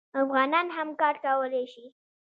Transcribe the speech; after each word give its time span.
افغانان 0.23 0.67
هم 0.77 0.89
کار 1.01 1.15
کولی 1.25 1.65
شي. 1.73 1.85